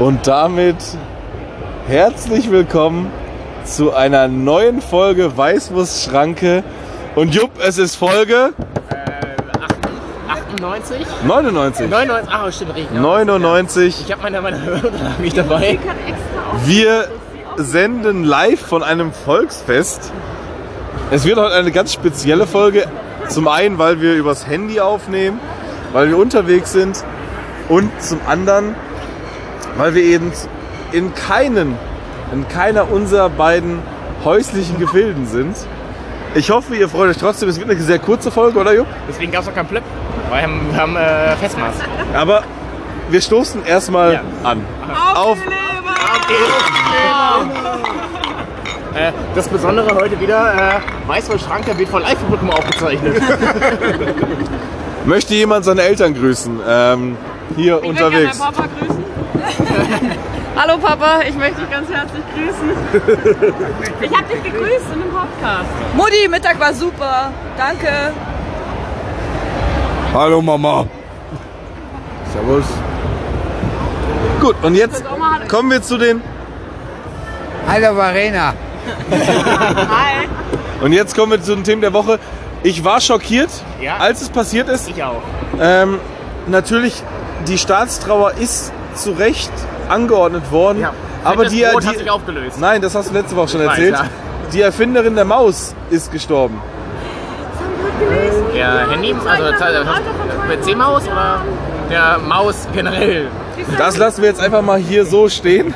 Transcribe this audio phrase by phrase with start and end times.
[0.00, 0.76] Und damit
[1.88, 3.10] herzlich willkommen
[3.64, 6.62] zu einer neuen Folge Weißwurstschranke.
[7.16, 8.52] Und Jupp, es ist Folge
[10.28, 11.04] 98?
[11.26, 11.90] 99.
[11.90, 12.96] 99, ach stimmt, richtig.
[12.96, 14.00] 99.
[14.06, 15.80] Ich habe meine, meine Unterlagen nicht dabei.
[16.64, 17.08] Wir
[17.56, 20.12] senden live von einem Volksfest.
[21.10, 22.86] Es wird heute eine ganz spezielle Folge.
[23.28, 25.40] Zum einen, weil wir übers Handy aufnehmen,
[25.92, 27.02] weil wir unterwegs sind
[27.68, 28.76] und zum anderen,
[29.78, 30.30] weil wir eben
[30.92, 31.78] in keinen,
[32.34, 33.78] in keiner unserer beiden
[34.24, 35.56] häuslichen Gefilden sind.
[36.34, 37.48] Ich hoffe, ihr freut euch trotzdem.
[37.48, 38.86] Es wird eine sehr kurze Folge, oder Jupp?
[39.08, 39.84] Deswegen gab es noch keinen Plöpp.
[40.28, 41.74] Weil wir haben, wir haben äh, Festmaß.
[42.14, 42.42] Aber
[43.08, 44.22] wir stoßen erstmal Ja.
[44.44, 44.60] an.
[45.14, 45.38] Auf,
[48.94, 53.22] Äh, das Besondere heute wieder, äh, Weißwurst-Schranke wird von Live-Publikum aufgezeichnet.
[55.04, 56.58] möchte jemand seine Eltern grüßen?
[56.68, 57.16] Ähm,
[57.56, 58.38] hier Ich unterwegs.
[58.38, 59.04] Papa grüßen.
[60.56, 63.54] Hallo Papa, ich möchte dich ganz herzlich grüßen.
[64.00, 65.68] Ich habe dich gegrüßt in dem Podcast.
[65.94, 67.32] Mutti, Mittag war super.
[67.56, 68.12] Danke.
[70.14, 70.86] Hallo Mama.
[72.32, 72.64] Servus.
[74.40, 75.02] Gut, und jetzt
[75.48, 76.22] kommen wir zu den
[77.66, 78.54] Hallo Verena.
[79.10, 80.28] Hi.
[80.80, 82.18] und jetzt kommen wir zu den Themen der Woche.
[82.62, 83.50] Ich war schockiert,
[83.80, 83.96] Ja.
[83.98, 84.88] als es passiert ist.
[84.88, 85.22] Ich auch.
[85.60, 85.98] Ähm,
[86.46, 87.02] natürlich,
[87.46, 89.52] die Staatstrauer ist zu Recht
[89.88, 90.92] angeordnet worden, Ja.
[91.24, 92.60] aber die, Brot hat sich die aufgelöst.
[92.60, 93.94] Nein, das hast du letzte Woche schon Ich weiß, erzählt.
[93.96, 94.04] ja.
[94.52, 96.60] Die Erfinderin der Maus ist gestorben.
[98.54, 99.44] Der Handy, also
[100.48, 101.42] PC-Maus oder
[101.90, 103.28] der Maus generell?
[103.76, 105.74] Das lassen wir jetzt einfach mal hier so stehen.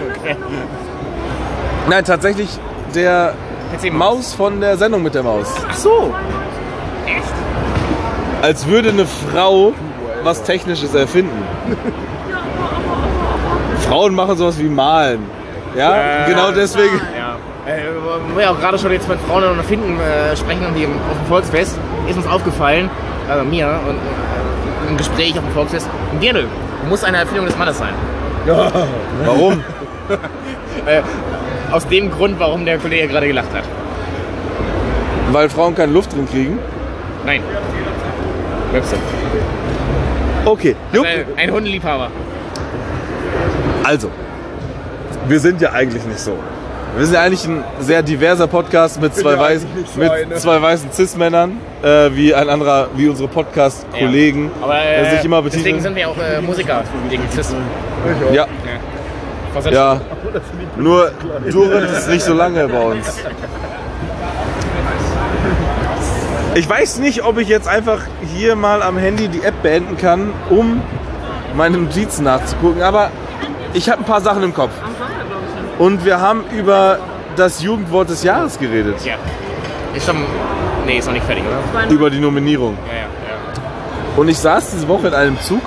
[1.88, 2.48] Nein, tatsächlich
[2.94, 3.34] der.
[3.90, 5.48] Maus von der Sendung mit der Maus.
[5.68, 6.12] Ach so.
[7.06, 7.24] Echt?
[8.42, 9.72] Als würde eine Frau
[10.22, 11.42] was Technisches erfinden.
[13.92, 15.20] Frauen machen sowas wie malen.
[15.76, 16.96] Ja, Äh, genau deswegen.
[16.96, 17.36] Ja.
[17.70, 17.82] Äh,
[18.30, 21.18] wo wir auch gerade schon jetzt mit Frauen und Finden äh, sprechen und die auf
[21.18, 21.78] dem Volksfest,
[22.08, 22.88] ist uns aufgefallen,
[23.28, 26.46] also mir und äh, im Gespräch auf dem Volksfest, ein Dirndl
[26.88, 27.92] muss eine Erfindung des Mannes sein.
[29.24, 29.62] Warum?
[30.86, 31.00] Äh,
[31.70, 33.62] aus dem Grund, warum der Kollege gerade gelacht hat.
[35.30, 36.58] Weil Frauen keine Luft drin kriegen.
[37.24, 37.40] Nein.
[38.72, 38.96] Webster.
[40.44, 41.06] Okay, Jupp.
[41.06, 42.08] Äh, ein Hundeliebhaber.
[43.84, 44.10] Also,
[45.28, 46.36] wir sind ja eigentlich nicht so.
[46.96, 50.00] Wir sind ja eigentlich ein sehr diverser Podcast mit zwei, ja weiß, eigentlich nicht so
[50.00, 50.34] mit eine.
[50.34, 55.40] zwei weißen Cis-Männern, äh, wie ein anderer, wie unsere Podcast-Kollegen, Aber der äh, sich immer
[55.42, 55.80] deswegen betiteln.
[55.80, 57.54] sind wir auch äh, Musiker wegen Cis.
[58.32, 58.46] Ja,
[59.54, 59.74] Versetzt.
[59.74, 60.00] ja.
[60.76, 61.12] Nur
[61.50, 63.06] Durit ist nicht so lange bei uns.
[66.54, 68.00] Ich weiß nicht, ob ich jetzt einfach
[68.34, 70.82] hier mal am Handy die App beenden kann, um
[71.56, 73.10] meine Notizen nachzugucken, aber
[73.74, 74.72] ich habe ein paar Sachen im Kopf.
[75.78, 76.98] Und wir haben über
[77.36, 78.96] das Jugendwort des Jahres geredet.
[79.04, 79.14] Ja.
[79.94, 80.16] Ist schon.
[80.86, 81.88] Nee, ist noch nicht fertig, oder?
[81.88, 82.76] Über die Nominierung.
[82.86, 83.06] Ja, ja, ja.
[84.16, 85.62] Und ich saß diese Woche in einem Zug.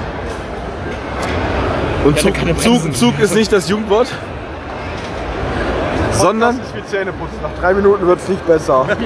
[2.03, 2.35] Und Zug.
[2.59, 4.07] Zug, Zug ist nicht das Jugendwort,
[6.11, 7.39] sondern Ich will Zähne putzen.
[7.41, 8.85] Nach drei Minuten wird es nicht besser.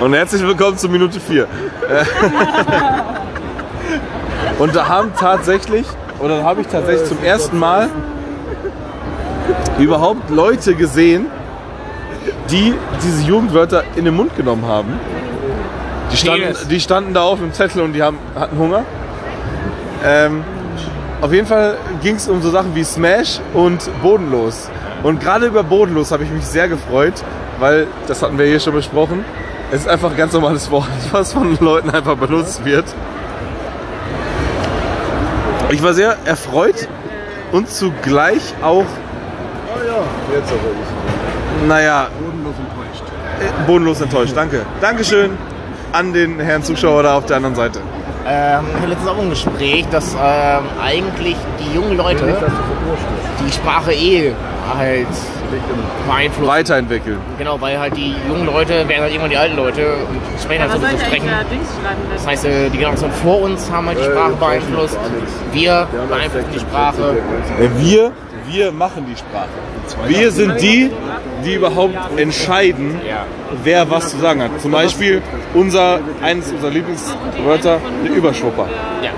[0.00, 1.48] Und herzlich willkommen zu Minute 4.
[4.58, 5.86] Und da haben tatsächlich,
[6.18, 7.88] oder da habe ich tatsächlich zum ersten Mal
[9.78, 11.26] überhaupt Leute gesehen,
[12.50, 14.98] die diese Jugendwörter in den Mund genommen haben.
[16.12, 18.84] Die standen, die standen da auf dem Zettel und die haben, hatten Hunger.
[20.04, 20.42] Ähm,
[21.20, 24.70] auf jeden Fall ging es um so Sachen wie Smash und Bodenlos.
[25.02, 27.14] Und gerade über Bodenlos habe ich mich sehr gefreut,
[27.58, 29.24] weil, das hatten wir hier schon besprochen,
[29.70, 32.86] es ist einfach ein ganz normales Wort, was von Leuten einfach benutzt wird.
[35.70, 36.88] Ich war sehr erfreut
[37.52, 38.84] und zugleich auch,
[40.32, 40.60] Jetzt aber
[41.62, 41.68] ich.
[41.68, 43.02] naja, Bodenlos enttäuscht.
[43.40, 44.32] äh, bodenlos enttäuscht.
[44.36, 44.66] Danke.
[44.80, 45.30] Dankeschön
[45.92, 47.80] an den Herrn Zuschauer da auf der anderen Seite.
[48.26, 52.36] Ähm, ich hatte letztens auch ein Gespräch, dass ähm, eigentlich die jungen Leute
[53.46, 54.32] die Sprache eh
[54.76, 55.06] halt
[56.06, 56.48] beeinflussen.
[56.48, 57.18] Weiterentwickeln.
[57.38, 60.80] Genau, weil halt die jungen Leute werden halt irgendwann die alten Leute und sprechen halt
[60.80, 61.28] so, eigentlich sprechen.
[62.14, 64.98] Das heißt, äh, die Generationen vor uns haben halt die Äh, Sprache beeinflusst.
[65.52, 67.16] Wir haben beeinflussen die 16, Sprache.
[67.58, 68.12] 14, Äh, Wir,
[68.46, 69.48] wir machen die Sprache.
[70.06, 70.90] Wir sind die,
[71.44, 73.00] die überhaupt entscheiden,
[73.64, 74.60] wer was zu sagen hat.
[74.60, 75.22] Zum Beispiel
[75.54, 78.66] unser, eines unserer Lieblingswörter, der Überschwupper.
[79.02, 79.10] Ja.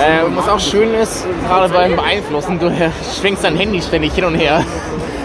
[0.00, 2.70] Äh, was auch schön ist, gerade beim Beeinflussen, du
[3.20, 4.64] schwenkst dein Handy ständig hin und her.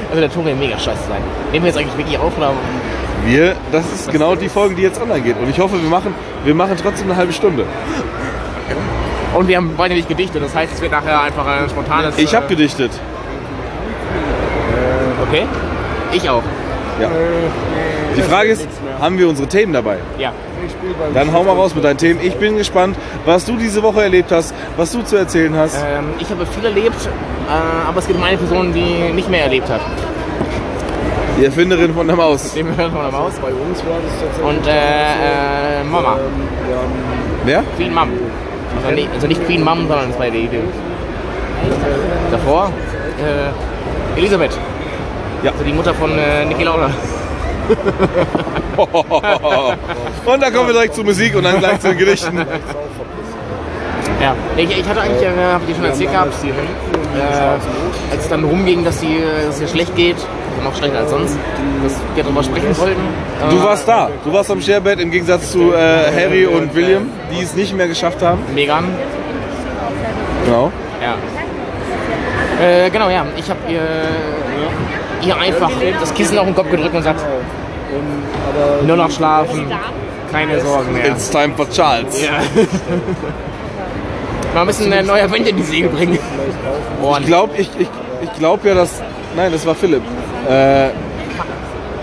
[0.09, 1.21] Also der Ton wird mega scheiße sein.
[1.51, 2.51] Nehmen wir jetzt eigentlich wirklich auf oder?
[3.25, 5.37] Wir, das ist genau die Folge, die jetzt online geht.
[5.37, 7.65] Und ich hoffe, wir machen, wir machen trotzdem eine halbe Stunde.
[9.35, 12.17] Und wir haben beide nicht gedichtet, das heißt, es wird nachher einfach ein spontanes.
[12.17, 12.91] Ich habe äh, gedichtet.
[15.27, 15.45] Okay.
[16.11, 16.41] Ich auch.
[18.15, 18.67] Die Frage ist,
[18.99, 19.97] haben wir unsere Themen dabei?
[20.17, 20.33] Ja.
[21.13, 22.19] Dann hau mal raus mit deinen Themen.
[22.21, 25.77] Ich bin gespannt, was du diese Woche erlebt hast, was du zu erzählen hast.
[25.77, 27.07] Ähm, ich habe viel erlebt,
[27.47, 29.81] äh, aber es gibt eine Person, die nicht mehr erlebt hat.
[31.39, 32.53] Die Erfinderin von der Maus.
[32.53, 33.33] Dem hören wir mal aus.
[33.41, 34.45] Bei uns war das tatsächlich.
[34.45, 36.17] Und äh, äh, Mama.
[36.17, 36.49] Ähm,
[37.45, 37.63] Wer?
[37.77, 38.09] Queen Mom.
[38.83, 40.59] Also nicht, also nicht Queen Mom, sondern das war die Idee.
[42.31, 42.71] Davor
[43.19, 44.57] äh, Elisabeth.
[45.43, 45.51] Ja.
[45.51, 46.89] Also die Mutter von äh, Niki Lauda.
[50.25, 52.37] Und dann kommen wir direkt zur Musik und dann gleich zu den Gedichten.
[54.21, 54.35] Ja.
[54.57, 58.43] Ich, ich hatte eigentlich, äh, habe ich dir schon erzählt gehabt, äh, als es dann
[58.43, 61.37] rumging, dass, die, äh, dass es ihr schlecht geht, also noch schlechter als sonst,
[61.83, 63.01] dass wir darüber sprechen wollten.
[63.49, 64.09] Du Äh, warst da.
[64.25, 65.77] Du warst am Sharebed im Gegensatz zu äh,
[66.13, 68.39] Harry und William, die es nicht mehr geschafft haben.
[68.53, 68.85] Megan.
[70.45, 70.71] Genau.
[71.01, 71.15] Ja.
[72.65, 73.25] Äh, genau, ja.
[73.37, 73.79] Ich habe ihr,
[75.21, 77.21] ihr einfach das Kissen auf den Kopf gedrückt und gesagt,
[78.85, 79.71] nur noch schlafen,
[80.31, 81.07] keine Sorgen mehr.
[81.11, 82.21] It's time for Charles.
[82.23, 82.39] Ja.
[84.53, 86.17] Mal ein bisschen neuer Wind in die Segel bringen.
[87.19, 87.87] Ich glaube ich, ich,
[88.21, 89.01] ich glaub ja, dass.
[89.35, 90.01] Nein, das war Philipp.
[90.49, 90.89] Äh,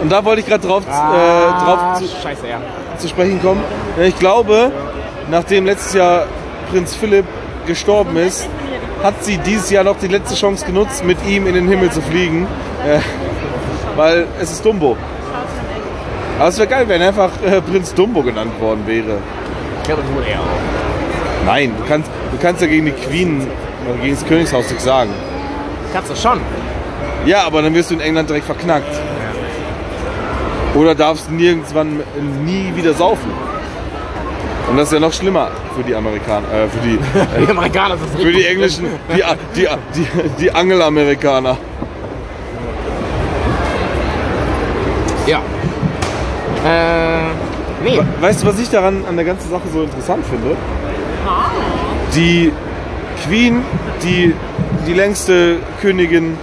[0.00, 2.58] und da wollte ich gerade drauf, äh, drauf zu, Ah, Scheiße, ja.
[2.98, 3.62] zu sprechen kommen.
[4.00, 4.70] Ich glaube,
[5.30, 6.24] nachdem letztes Jahr
[6.70, 7.24] Prinz Philipp
[7.66, 8.48] gestorben ist,
[9.02, 12.00] hat sie dieses Jahr noch die letzte Chance genutzt, mit ihm in den Himmel zu
[12.00, 12.46] fliegen.
[12.86, 13.00] Äh,
[13.96, 14.96] weil es ist Dumbo.
[16.38, 19.18] Aber es wäre geil, wenn einfach äh, Prinz Dumbo genannt worden wäre.
[19.88, 21.46] Ja, das wohl eher auch.
[21.46, 23.46] Nein, du kannst, du kannst ja gegen die Queen
[23.88, 25.10] oder gegen das Königshaus nichts sagen.
[25.92, 26.40] Kannst du schon.
[27.24, 29.00] Ja, aber dann wirst du in England direkt verknackt.
[30.74, 32.00] Oder darfst nirgendwann
[32.44, 33.30] nie wieder saufen.
[34.68, 36.98] Und das ist ja noch schlimmer für die Amerikaner, äh, für die,
[37.46, 39.22] Die Amerikaner für die englischen, die,
[39.54, 40.06] die, die,
[40.38, 41.56] die Angelamerikaner.
[45.26, 45.40] Ja.
[46.64, 47.22] Äh,
[47.84, 48.00] nee.
[48.20, 50.56] Weißt du, was ich daran an der ganzen Sache so interessant finde?
[52.14, 52.52] Die
[53.26, 53.62] Queen,
[54.02, 54.34] die
[54.86, 56.38] die längste Königin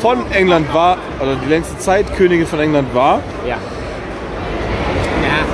[0.00, 3.56] von England war, oder die längste Zeit Königin von England war, Ja.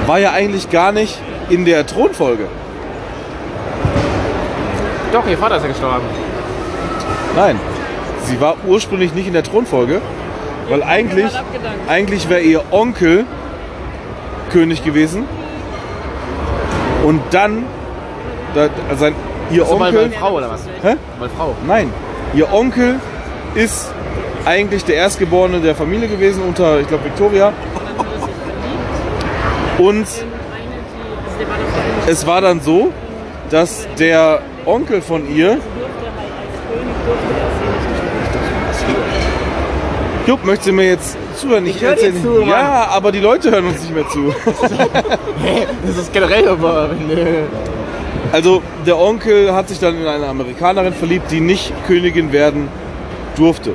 [0.07, 1.19] war ja eigentlich gar nicht
[1.51, 2.47] in der Thronfolge.
[5.13, 6.05] Doch, ihr Vater ist ja gestorben.
[7.37, 7.59] Nein,
[8.25, 10.01] sie war ursprünglich nicht in der Thronfolge,
[10.69, 11.33] weil eigentlich,
[11.89, 13.25] eigentlich wäre ihr Onkel
[14.51, 15.25] König gewesen.
[17.05, 17.65] Und dann,
[18.55, 19.15] da, also sein,
[19.51, 20.67] ihr Onkel, weil Frau oder was?
[20.83, 20.97] Hä?
[21.19, 21.55] Weil Frau.
[21.67, 21.93] nein,
[22.35, 23.01] ihr Onkel
[23.55, 23.93] ist
[24.45, 27.53] eigentlich der Erstgeborene der Familie gewesen unter, ich glaube, Victoria.
[29.79, 30.07] Und
[32.07, 32.93] es war dann so,
[33.51, 35.59] dass der Onkel von ihr.
[40.27, 41.67] Jupp, möchtest du mir jetzt zuhören?
[41.67, 42.49] Ich, höre dir zu, Mann.
[42.49, 44.35] Ja, aber die Leute hören uns nicht mehr zu.
[45.87, 46.91] Das ist generell aber.
[46.91, 47.43] wenn, äh,
[48.33, 52.69] Also der Onkel hat sich dann in eine Amerikanerin verliebt, die nicht Königin werden
[53.37, 53.75] durfte.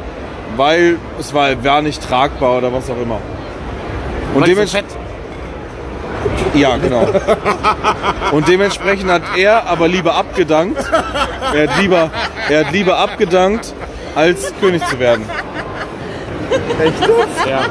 [0.57, 3.19] Weil es war, war nicht tragbar oder was auch immer.
[4.33, 4.92] Und dementsprechend.
[6.54, 7.07] Ja, genau.
[8.33, 10.83] Und dementsprechend hat er aber lieber abgedankt.
[11.54, 12.11] Er hat lieber,
[12.49, 13.73] er hat lieber abgedankt,
[14.16, 15.23] als König zu werden.
[17.49, 17.61] Ja.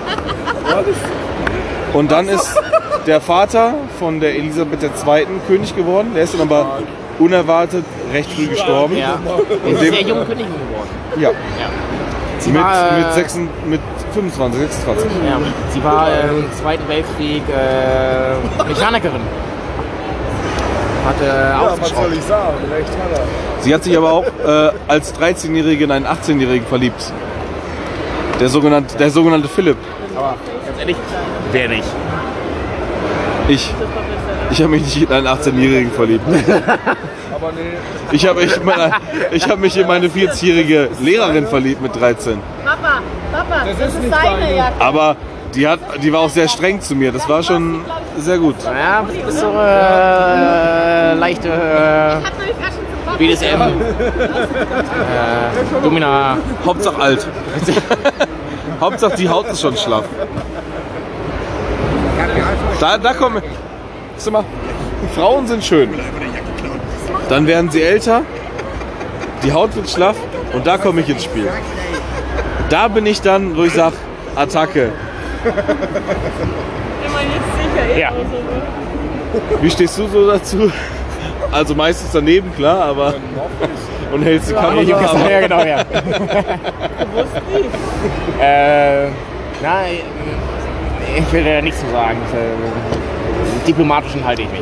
[1.92, 2.54] Und dann ist
[3.06, 5.26] der Vater von der Elisabeth II.
[5.48, 6.12] König geworden.
[6.14, 6.78] Der ist dann aber
[7.18, 8.96] unerwartet recht früh gestorben.
[8.96, 9.18] ja.
[9.64, 10.88] Und ist dem- sehr junge Königin geworden.
[11.16, 11.34] Ja, Ja.
[12.38, 13.34] Sie mit, war, äh, mit, 6,
[13.66, 13.80] mit
[14.14, 15.10] 25, 26.
[15.28, 15.36] Ja,
[15.74, 19.20] sie war äh, im Zweiten Weltkrieg äh, Mechanikerin.
[21.06, 22.54] Hat äh, Ja, was soll ich sagen?
[22.72, 23.22] Recht hat er.
[23.62, 27.12] Sie hat sich aber auch äh, als 13-Jährige in einen 18-Jährigen verliebt.
[28.40, 29.76] Der sogenannte, der sogenannte Philipp.
[30.16, 30.34] Aber
[30.66, 30.96] ganz ehrlich,
[31.52, 31.84] wer nicht?
[33.48, 33.74] Ich.
[34.50, 36.24] Ich habe mich nicht in einen 18-Jährigen verliebt.
[37.34, 37.60] Aber nee,
[38.10, 38.92] Ich habe ich, meine-
[39.30, 42.38] ich hab mich in meine 40-jährige Lehrerin verliebt mit 13.
[42.64, 43.00] Papa,
[43.32, 44.56] Papa, das, ist ist nicht deine deine.
[44.56, 44.80] Jacke.
[44.80, 45.16] Aber
[45.54, 47.12] die, hat, die war auch sehr streng zu mir.
[47.12, 47.82] Das war schon
[48.18, 48.56] sehr gut.
[48.64, 52.16] Ja, das ist so äh, leichte äh,
[53.20, 53.60] BDSM.
[53.60, 53.70] äh,
[55.82, 56.38] Domina.
[56.64, 57.26] Hauptsache alt.
[58.80, 60.04] Hauptsache die Haut ist schon schlaff.
[62.80, 63.42] Da, da kommen.
[64.16, 64.44] Sag mal,
[65.14, 65.90] Frauen sind schön.
[67.28, 68.22] Dann werden sie älter,
[69.42, 70.16] die Haut wird schlaff
[70.54, 71.48] und da komme ich ins Spiel.
[72.70, 73.96] Da bin ich dann, wo ich sage,
[74.34, 74.92] Attacke.
[75.44, 75.60] Immer
[77.20, 77.50] jetzt
[77.84, 77.98] sicher.
[77.98, 78.12] Ja.
[79.60, 80.72] Wie stehst du so dazu?
[81.52, 83.14] Also meistens daneben, klar, aber.
[84.12, 84.80] Und hältst die Kamera.
[84.80, 85.80] aber- Ja, genau, ja.
[88.40, 89.06] äh,
[89.62, 89.80] na,
[91.16, 92.18] ich will da nichts zu sagen.
[92.32, 94.60] Äh, Diplomatischen halte ich mich.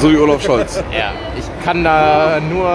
[0.00, 0.82] So wie Olaf Scholz.
[0.92, 2.66] Ja, ich kann da nur,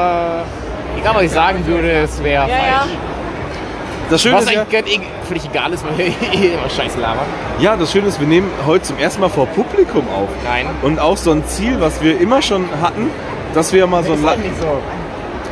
[1.00, 2.80] egal was ich sagen würde, es wäre Ja, ja.
[2.80, 2.92] falsch.
[4.10, 5.02] Das Schöne Was ist ja, eigentlich ja.
[5.28, 7.26] völlig egal ist, weil wir eh immer Scheiße labern.
[7.60, 10.30] ja, das Schöne ist, wir nehmen heute zum ersten Mal vor Publikum auf.
[10.44, 10.68] Nein.
[10.82, 13.10] Und auch so ein Ziel, was wir immer schon hatten,
[13.54, 14.78] dass wir mal so ein, ist La- halt nicht so.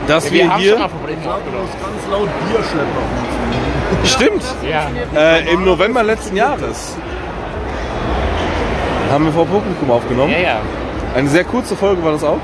[0.07, 1.69] dass Wir, wir haben hier, schon mal Probleme aufgenommen.
[1.81, 4.03] Ganz laut Bierschlepper.
[4.03, 5.19] stimmt, Ja.
[5.19, 6.95] äh, im November letzten Jahres
[9.11, 10.31] haben wir vor Publikum aufgenommen.
[10.31, 10.59] ja, ja.
[11.15, 12.37] Eine sehr kurze Folge war das auch.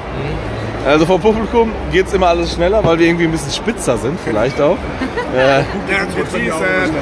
[0.86, 4.20] Also vor Publikum geht es immer alles schneller, weil wir irgendwie ein bisschen spitzer sind,
[4.24, 4.78] vielleicht auch.
[5.38, 5.64] Äh,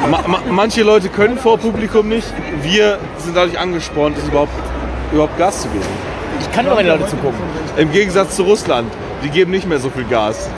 [0.09, 2.27] ma ma manche Leute können vor Publikum nicht.
[2.61, 4.51] Wir sind dadurch angespornt, es überhaupt,
[5.11, 5.85] überhaupt Gas zu geben.
[6.41, 7.39] Ich kann nur, die Leute zugucken.
[7.77, 8.91] Im Gegensatz zu Russland,
[9.23, 10.49] die geben nicht mehr so viel Gas.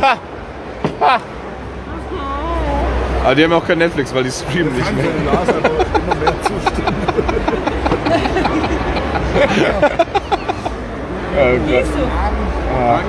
[0.00, 0.16] Ha!
[1.00, 1.20] Ha!
[3.24, 5.04] Aber die haben auch kein Netflix, weil die streamen nicht mehr.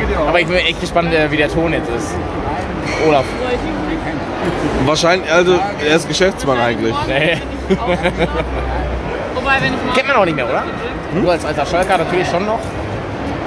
[0.08, 0.27] Dir auch.
[0.30, 2.15] Aber ich bin echt gespannt, äh, wie der Ton jetzt ist.
[3.08, 3.25] Olaf.
[4.86, 6.96] Wahrscheinlich, also er ist Geschäftsmann eigentlich.
[7.08, 7.38] Nee.
[9.96, 10.64] Kennt man auch nicht mehr, oder?
[11.14, 12.60] Du als alter Schalker natürlich schon noch.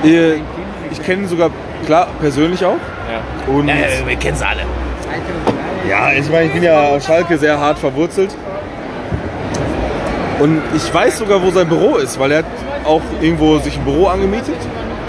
[0.02, 1.50] Ich kenne ihn sogar,
[1.86, 2.76] klar, persönlich auch.
[2.76, 3.52] Ja.
[3.52, 4.62] Und Ja, ja, wir kennen sie alle.
[5.88, 8.34] Ja, ich meine, ich bin ja auf Schalke sehr hart verwurzelt.
[10.38, 12.44] Und ich weiß sogar, wo sein Büro ist, weil er hat
[12.84, 14.56] auch irgendwo sich ein Büro angemietet.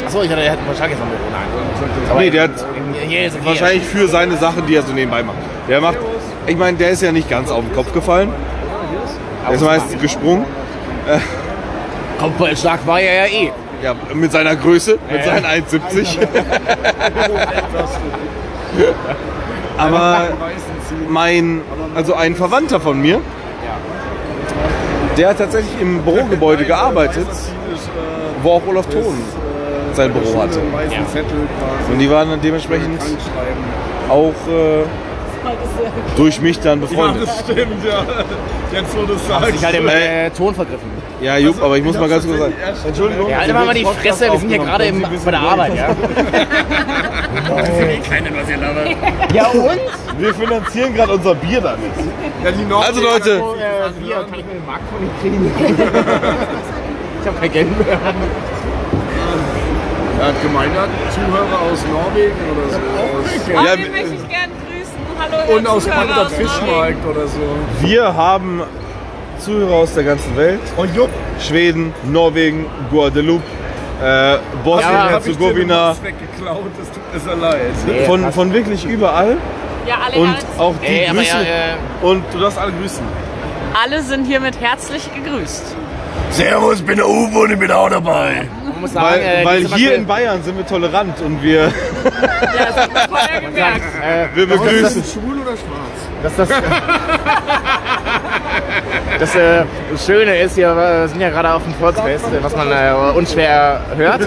[0.06, 1.29] Achso, ich dachte, er hat wahrscheinlich jetzt einen Büro.
[2.18, 2.52] Nee, der hat
[3.44, 5.38] wahrscheinlich für seine Sachen, die er so nebenbei macht.
[5.68, 5.98] Der macht,
[6.48, 8.32] ich meine, der ist ja nicht ganz auf den Kopf gefallen.
[9.48, 10.46] Der ist meistens gesprungen.
[12.20, 13.52] Kopfball stark war er ja eh.
[13.82, 16.18] Ja, mit seiner Größe, mit seinen 1,70.
[19.78, 20.28] Aber
[21.08, 21.62] mein,
[21.96, 23.22] also ein Verwandter von mir,
[25.18, 27.28] der hat tatsächlich im Bürogebäude gearbeitet,
[28.44, 29.16] wo auch Olaf Thon
[30.00, 30.60] sein Büro hatte.
[30.90, 31.92] Ja.
[31.92, 33.02] Und die waren dann dementsprechend
[34.08, 34.86] auch äh,
[36.16, 37.28] durch mich dann befreundet.
[37.28, 38.04] das stimmt, ja.
[38.72, 39.52] Jetzt, wo du es sagst.
[39.52, 40.90] Sich halt im äh, Ton vergriffen.
[41.22, 42.54] Ja, Jupp, aber ich muss mal ganz kurz sagen.
[42.88, 43.30] Entschuldigung.
[43.30, 45.90] Ja, halt mal mal die Fresse, wir sind hier gerade im, bei der Arbeit, ja.
[49.34, 49.80] Ja und?
[50.18, 51.92] Wir finanzieren gerade unser Bier damit.
[52.44, 55.52] Ja, die Nord Also Leute, Äh, hier, kann ich mir den Markt von nicht kriegen?
[57.22, 58.00] ich habe kein Geld mehr.
[60.20, 62.78] Er hat gemeint, er hat Zuhörer aus Norwegen oder so.
[62.78, 65.00] Aus, Oh, Ja, den möchte ich gern grüßen.
[65.20, 67.40] Hallo, und aus Bagdad aus Fischmarkt oder so.
[67.82, 68.62] wir haben
[69.40, 70.60] Zuhörer aus der ganzen Welt.
[70.76, 71.10] Und Jupp,
[71.40, 73.44] Schweden, Norwegen, Guadeloupe,
[74.04, 75.66] äh, Bosnien, Ja, ich das tut mir
[77.20, 77.60] sehr leid.
[77.88, 79.38] Nee, von, von wirklich überall.
[79.88, 81.26] Ja, alle, Und auch die Ey, Grüße.
[81.28, 83.04] ja, äh, Und du darfst alle grüßen.
[83.82, 85.76] alle sind hiermit herzlich gegrüßt.
[86.32, 88.48] Servus, bin der Uwe und ich bin auch dabei.
[88.80, 91.64] Man muss sagen, Weil, äh, weil ist hier in Bayern sind wir tolerant und wir,
[91.64, 91.72] Ja,
[92.68, 93.82] das hat man vorher gemerkt.
[94.02, 95.04] Äh, wir begrüßen.
[95.04, 96.10] Schwul oder schwarz?
[96.24, 96.50] dass das,
[99.20, 102.56] das, äh, das Schöne ist, wir äh, sind ja gerade auf dem Volksfest, äh, was
[102.56, 104.22] man äh, unschwer hört.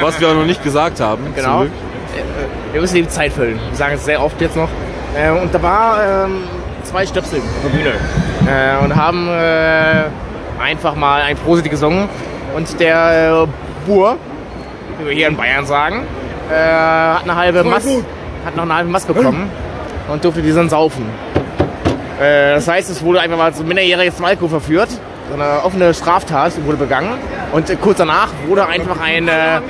[0.00, 1.34] Was wir auch noch nicht gesagt haben.
[1.34, 1.58] Genau.
[1.58, 1.70] Zurück.
[2.16, 3.58] Äh, Wir müssen die Zeit füllen.
[3.68, 4.68] Wir sagen es sehr oft jetzt noch.
[5.14, 6.44] Äh, und da war ähm,
[6.84, 7.92] zwei Stöpsel auf der Bühne
[8.46, 10.04] äh, und haben äh,
[10.62, 12.08] einfach mal ein Prosit gesungen.
[12.56, 13.46] Und der
[13.88, 14.16] Bur,
[14.98, 16.04] wie wir hier in Bayern sagen,
[16.50, 17.88] äh, hat eine halbe Mast,
[18.44, 19.50] hat noch eine halbe Mast bekommen
[20.08, 21.06] und durfte die dann saufen.
[22.20, 24.88] Äh, das heißt, es wurde einfach mal so ein Minderjähriges zum Alkohol verführt.
[25.28, 27.14] So eine offene Straftat wurde begangen.
[27.52, 29.60] Und äh, kurz danach wurde einfach ein, äh,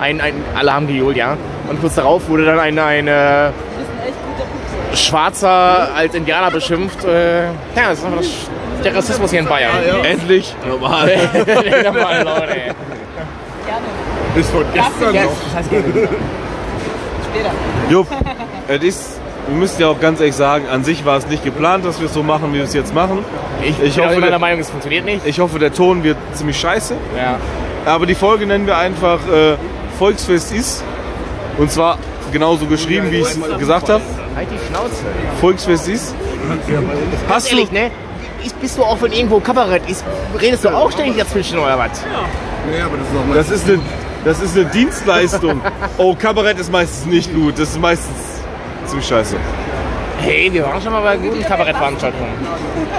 [0.00, 1.36] ein, ein, alle haben gejohlt, ja.
[1.68, 3.50] Und kurz darauf wurde dann ein, ein äh,
[4.94, 7.04] Schwarzer als Indianer beschimpft.
[7.04, 7.50] Äh, ja,
[7.88, 8.28] das ist einfach das,
[8.82, 9.72] der Rassismus hier in Bayern.
[10.04, 10.54] Endlich.
[10.66, 11.06] Normal.
[11.84, 12.56] Normal, Leute.
[14.36, 15.32] Ist von gestern Yes, noch.
[15.46, 16.08] das heißt gerne.
[17.88, 18.06] Jupp,
[18.68, 21.84] es ist, wir müssen ja auch ganz ehrlich sagen, an sich war es nicht geplant,
[21.84, 23.24] dass wir es so machen, wie wir es jetzt machen.
[23.62, 25.26] Ich, Ich bin auch hoffe, der Meinung, es funktioniert nicht.
[25.26, 26.94] Ich hoffe, der Ton wird ziemlich scheiße.
[27.16, 27.36] Ja.
[27.86, 29.56] Aber die Folge nennen wir einfach äh,
[29.98, 30.82] Volksfest ist.
[31.58, 31.98] Und zwar
[32.32, 34.02] genauso geschrieben, wie ich es gesagt habe.
[34.34, 35.04] Halt die Schnauze.
[35.40, 36.14] Volksfest ist.
[37.28, 37.90] Hast du, Ehrlich, ne?
[38.44, 40.04] Ist- Bist du auch, wenn irgendwo Kabarett ist,
[40.40, 42.04] redest du auch ständig dazwischen oder was?
[42.70, 43.36] Nee, aber das ist nochmal.
[43.36, 43.78] das ist eine,
[44.24, 45.60] das ist eine Dienstleistung.
[45.98, 47.54] Oh, Kabarett ist meistens nicht gut.
[47.58, 48.16] Das ist meistens
[48.86, 49.36] ziemlich scheiße.
[50.18, 52.32] Hey, wir waren schon mal bei guten Kabarettveranstaltungen.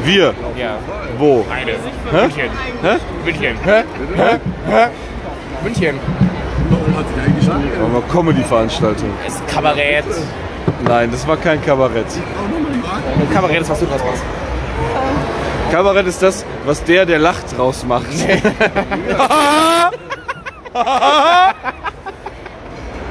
[0.03, 0.77] Wir, Ja.
[1.17, 1.45] wo?
[1.51, 1.71] Eine.
[1.71, 2.27] Hä?
[2.27, 2.49] München.
[2.83, 2.97] Hä?
[3.25, 3.57] München.
[3.65, 3.83] Hä?
[4.15, 4.39] Hä?
[4.69, 4.87] Hä?
[5.63, 5.99] München.
[7.41, 7.81] Stuhl.
[7.81, 9.09] War mal Comedy-Veranstaltung.
[9.27, 10.05] ist Kabarett.
[10.87, 12.05] Nein, das war kein Kabarett.
[13.33, 14.23] Kabarett ist, was du draus machst.
[15.71, 18.05] Kabarett ist das, was der, der lacht, draus macht.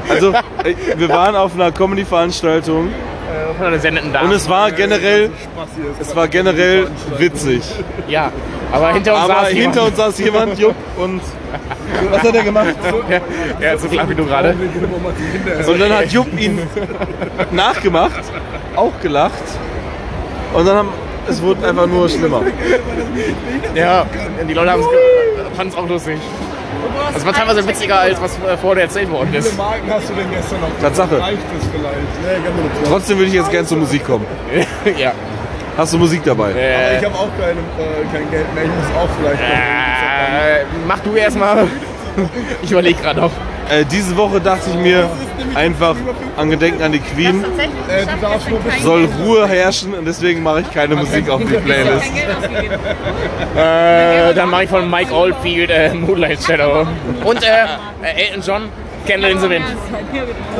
[0.09, 5.31] also, äh, wir waren auf einer Comedy-Veranstaltung Äh, und es war generell,
[6.01, 7.63] es war generell witzig.
[8.09, 8.31] ja,
[8.71, 9.89] aber hinter uns Aber saß hinter jemand.
[9.89, 11.21] uns saß jemand, Jupp, und
[12.11, 12.75] was hat er gemacht?
[13.11, 13.21] Ja,
[13.61, 14.55] ja, so klang wie du gerade.
[15.67, 16.59] Und dann hat Jupp ihn
[17.51, 18.23] nachgemacht,
[18.77, 19.43] auch gelacht.
[20.53, 20.89] Und dann haben,
[21.29, 22.43] es wurde einfach nur schlimmer.
[23.75, 24.07] Ja,
[24.49, 24.71] die Leute
[25.57, 26.19] fanden es auch lustig.
[27.13, 29.49] Das war teilweise witziger, als was äh, vorher erzählt worden Wie ist.
[29.49, 30.69] viele Marken hast du denn gestern noch?
[30.81, 31.21] Tatsache.
[31.21, 32.89] Reicht das vielleicht?
[32.89, 34.27] Trotzdem würde ich jetzt gerne zur Musik kommen.
[34.99, 35.13] ja.
[35.77, 36.51] Hast du Musik dabei?
[36.51, 38.65] Aber Äh, ich habe auch keine, äh, kein Geld mehr.
[38.65, 39.43] Ich muss auch vielleicht.
[39.43, 41.67] äh, mach du erstmal.
[42.63, 43.33] Ich überlege gerade noch.
[43.71, 45.09] Äh, diese Woche dachte ich mir
[45.55, 45.97] einfach
[46.37, 47.45] an Gedenken an die Queen
[47.89, 52.13] Äh, soll Ruhe herrschen und deswegen mache ich keine Musik auf die Playlist.
[53.57, 56.85] Äh, dann mache ich von Mike Oldfield äh, Moonlight Shadow.
[57.23, 57.47] Und äh,
[58.03, 58.63] äh, Elton John,
[59.07, 59.65] Candle in the Wind.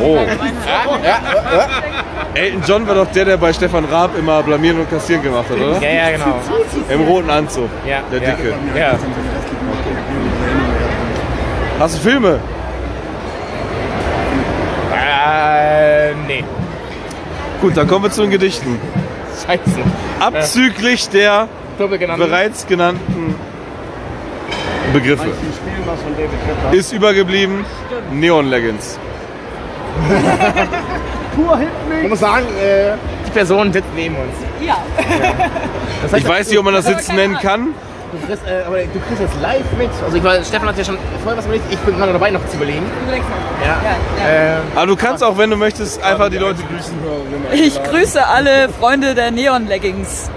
[0.01, 0.17] Oh.
[0.17, 1.19] Ja,
[1.53, 1.69] ja,
[2.35, 5.57] Elton John war doch der, der bei Stefan Raab immer blamieren und kassieren gemacht hat,
[5.57, 5.83] oder?
[5.83, 6.41] ja, ja, genau.
[6.89, 7.69] Im roten Anzug.
[7.85, 8.31] Ja, Der ja.
[8.37, 8.55] Dicke.
[8.79, 8.99] Ja.
[11.81, 12.39] Hast du Filme?
[16.27, 16.45] Nee.
[17.61, 18.79] Gut, dann kommen wir zu den Gedichten.
[19.47, 19.63] Scheiße.
[20.21, 22.19] Abzüglich der Doppel genannt.
[22.19, 23.35] bereits genannten
[24.93, 25.29] Begriffe
[26.73, 27.65] ist übergeblieben
[28.13, 28.99] Neon Legends.
[31.37, 32.93] Man muss sagen, äh,
[33.27, 34.35] die Person sitzt neben uns.
[34.65, 34.79] Ja.
[36.03, 37.75] Das heißt, Ich weiß nicht, ob man das Sitzen nennen kann.
[38.21, 39.91] Du kriegst, äh, aber du kriegst jetzt live mit.
[40.05, 41.65] Also ich war, Stefan hat ja schon vorher was überlegt.
[41.71, 42.83] Ich bin gerade dabei, noch zu überlegen.
[43.65, 43.81] Ja.
[44.29, 46.95] Äh, Aber du kannst auch, wenn du möchtest, einfach die Leute grüßen.
[47.53, 50.31] Ich grüße alle Freunde der Neon Leggings.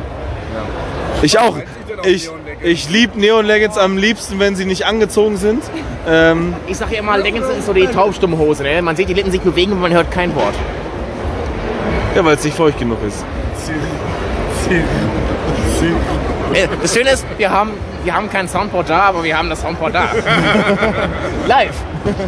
[1.21, 1.57] Ich auch.
[2.03, 2.29] Ich,
[2.61, 5.63] ich liebe Neon Legends am liebsten, wenn sie nicht angezogen sind.
[6.07, 8.63] Ähm, ich sag ja immer, Leggings ist so die taubstumme Hose.
[8.63, 8.81] Ne?
[8.81, 10.55] Man sieht die Lippen sich bewegen und man hört kein Wort.
[12.15, 13.23] ja, weil es nicht feucht genug ist.
[14.69, 14.81] Äh,
[16.81, 17.71] Das Schöne ist, wir haben,
[18.03, 20.05] wir haben kein Soundboard da, aber wir haben das Soundboard da.
[21.47, 21.75] Live.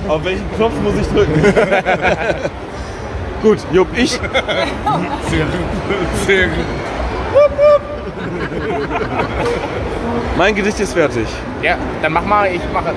[0.07, 1.41] Auf welchen Knopf muss ich drücken?
[3.41, 4.11] Gut, Jupp, ich.
[4.11, 4.19] Sehr
[5.45, 6.25] gut.
[6.27, 6.65] Sehr gut.
[10.37, 11.27] Mein Gedicht ist fertig.
[11.61, 12.89] Ja, dann mach mal, ich mache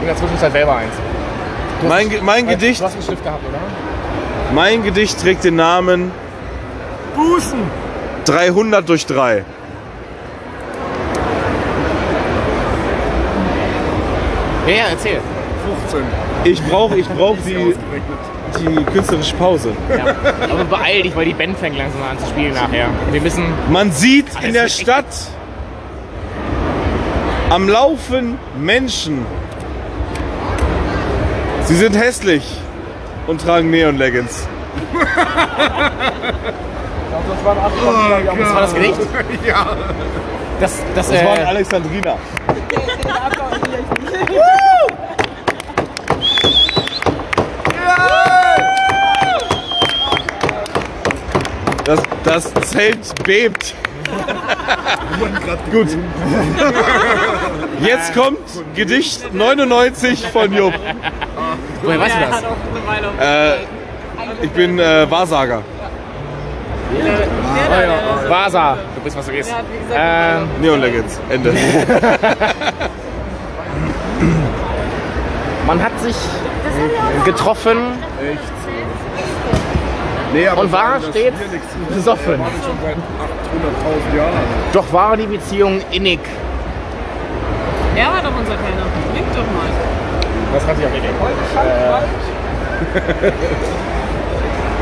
[0.00, 0.92] in der Zwischenzeit selber eins.
[1.88, 3.58] Mein, Ge- mein Gedicht, Du hast einen Stift gehabt, oder?
[4.54, 6.10] mein Gedicht trägt den Namen
[7.16, 7.58] Bußen.
[8.24, 9.44] 300 durch 3.
[14.66, 15.20] Ja, ja, erzähl.
[15.90, 16.00] 15.
[16.44, 17.74] Ich brauche ich brauch die,
[18.60, 19.72] die künstlerische Pause.
[19.90, 20.14] Ja.
[20.50, 22.88] Aber beeil dich, weil die Band fängt langsam an zu spielen nachher.
[23.10, 23.44] Wir müssen.
[23.70, 25.04] Man sieht in der Stadt
[27.50, 29.24] am Laufen Menschen.
[31.64, 32.44] Sie sind hässlich
[33.26, 34.46] und tragen Neon Leggings.
[37.44, 38.98] Das war das Gedicht?
[39.46, 39.66] Ja.
[40.60, 42.16] Das, das, Das war äh, Alexandrina.
[51.84, 53.74] Das, das Zelt bebt.
[55.70, 55.88] Gut.
[57.80, 58.38] Jetzt kommt
[58.74, 60.74] Gedicht 99 von Jupp.
[61.82, 62.42] woher weißt du das?
[63.20, 63.54] Äh,
[64.42, 65.62] ich bin äh, Wahrsager.
[68.28, 68.78] Vasa.
[68.94, 69.54] Du bist, was du gehst.
[69.94, 71.20] Ähm, Neon Legends.
[71.28, 71.54] Ende.
[75.66, 76.16] man hat sich
[77.24, 77.78] getroffen
[80.34, 81.36] Nee, aber und war stets
[81.94, 82.32] besoffen.
[82.32, 84.32] Wir waren schon seit 800.000 Jahren.
[84.72, 86.18] Doch war die Beziehung innig.
[87.94, 88.86] Er war doch unser Kellner.
[89.12, 89.70] Trink doch mal.
[90.52, 90.90] Das kann sich auch.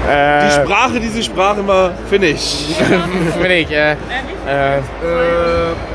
[0.01, 2.75] Die Äh, Sprache, die sie sprach, immer Finnish.
[3.41, 3.71] finde ich.
[3.71, 4.81] Äh, äh, Äh,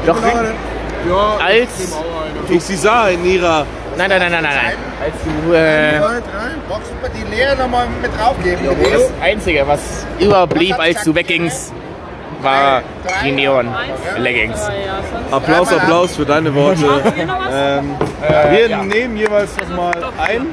[0.05, 1.97] doch, ja, als.
[2.47, 3.65] Ich sie sah in ihrer.
[3.97, 4.55] Nein, nein, nein, nein, nein.
[4.55, 4.75] nein.
[5.03, 5.53] Als du.
[5.53, 5.99] Äh,
[7.01, 8.65] du die Lehre nochmal mit draufgeben?
[8.91, 11.73] das Einzige, was überblieb, als du weggingst,
[12.41, 12.83] war
[13.23, 14.69] die Neon-Leggings.
[15.31, 16.85] Applaus, Applaus für deine Worte.
[17.51, 17.95] Ähm,
[18.49, 18.83] wir ja.
[18.83, 20.47] nehmen jeweils nochmal ein.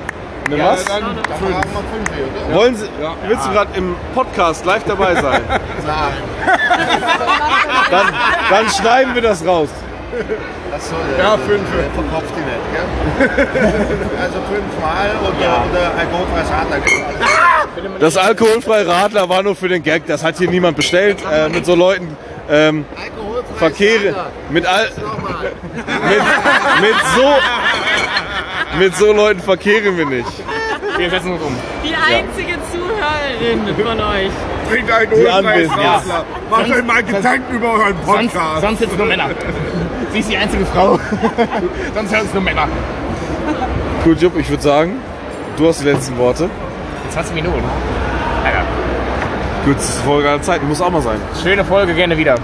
[0.46, 0.84] Eine Ja, was?
[0.84, 2.54] dann wir fünf?
[2.54, 2.86] Wollen Sie,
[3.26, 5.42] willst du gerade im Podcast live dabei sein?
[5.48, 6.12] Nein.
[7.90, 8.06] Dann,
[8.50, 9.68] dann schneiden wir das raus.
[10.74, 11.62] Achso, Ja, fünf.
[11.94, 13.46] Verkopft die nicht, gell?
[14.20, 17.98] also fünfmal oder, oder alkoholfreies Radler.
[18.00, 20.06] Das alkoholfreie Radler war nur für den Gag.
[20.06, 21.18] Das hat hier niemand bestellt.
[21.30, 22.16] Äh, mit so Leuten
[22.50, 22.84] ähm,
[23.56, 24.08] verkehre.
[24.08, 24.26] Radler.
[24.50, 24.84] Mit, all,
[26.08, 26.22] mit,
[26.80, 27.34] mit, so,
[28.78, 30.28] mit so Leuten verkehren wir nicht.
[30.96, 31.56] Wir setzen uns um.
[31.84, 34.30] Die einzige Zuhörerin von euch.
[34.70, 35.80] Trinkt ein Die Ulfreis Anwesenden.
[35.80, 36.24] Radler.
[36.50, 38.60] Macht euch mal Gedanken über euren Sonst, Podcast.
[38.60, 39.30] sonst sitzen nur Männer.
[40.14, 40.92] Sie ist die einzige Frau.
[41.94, 42.68] sonst hören es nur Männer.
[44.04, 44.92] Gut, Jupp, ich würde sagen,
[45.56, 46.44] du hast die letzten Worte.
[46.44, 47.64] In 20 Minuten.
[48.44, 48.62] Alter.
[49.64, 51.18] Gut, es ist Folge aller Zeiten, muss auch mal sein.
[51.42, 52.36] Schöne Folge, gerne wieder.